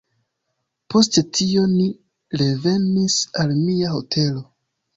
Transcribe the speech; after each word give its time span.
Post 0.93 1.19
tio 1.39 1.67
ni 1.75 1.85
revenis 2.43 3.21
al 3.45 3.55
mia 3.61 3.95
hotelo. 3.95 4.45